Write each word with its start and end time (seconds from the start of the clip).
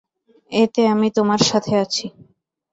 এতে 0.51 0.81
আমি 0.93 1.07
তোমার 1.17 1.41
সাথে 1.49 1.73
আছি। 1.83 2.05